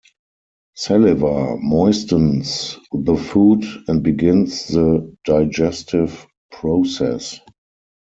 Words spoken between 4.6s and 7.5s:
the digestive process.